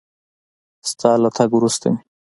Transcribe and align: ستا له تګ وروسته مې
ستا 0.91 1.11
له 1.21 1.29
تګ 1.37 1.49
وروسته 1.55 1.85
مې 1.91 2.01